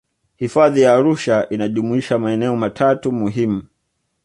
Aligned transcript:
hifadhi 0.35 0.81
ya 0.81 0.93
arusha 0.93 1.49
inajumuisha 1.49 2.17
maeneo 2.19 2.55
matatu 2.55 3.11
muhimu 3.11 3.63